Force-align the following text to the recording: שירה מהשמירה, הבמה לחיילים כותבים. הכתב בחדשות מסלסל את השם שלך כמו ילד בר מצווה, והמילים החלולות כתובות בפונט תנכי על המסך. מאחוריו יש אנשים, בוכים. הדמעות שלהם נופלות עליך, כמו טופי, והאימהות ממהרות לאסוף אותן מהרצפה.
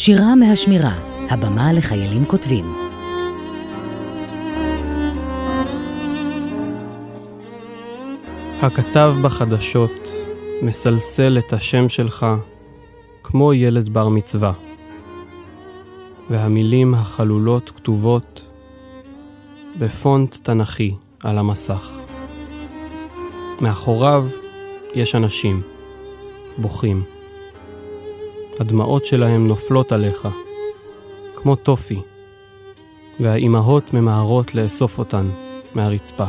שירה 0.00 0.34
מהשמירה, 0.34 0.94
הבמה 1.30 1.72
לחיילים 1.72 2.24
כותבים. 2.24 2.74
הכתב 8.62 9.14
בחדשות 9.22 10.08
מסלסל 10.62 11.38
את 11.38 11.52
השם 11.52 11.88
שלך 11.88 12.26
כמו 13.22 13.54
ילד 13.54 13.88
בר 13.88 14.08
מצווה, 14.08 14.52
והמילים 16.30 16.94
החלולות 16.94 17.70
כתובות 17.70 18.50
בפונט 19.78 20.36
תנכי 20.36 20.94
על 21.24 21.38
המסך. 21.38 21.90
מאחוריו 23.60 24.28
יש 24.94 25.14
אנשים, 25.14 25.62
בוכים. 26.58 27.17
הדמעות 28.60 29.04
שלהם 29.04 29.46
נופלות 29.46 29.92
עליך, 29.92 30.28
כמו 31.34 31.56
טופי, 31.56 32.00
והאימהות 33.20 33.94
ממהרות 33.94 34.54
לאסוף 34.54 34.98
אותן 34.98 35.30
מהרצפה. 35.74 36.26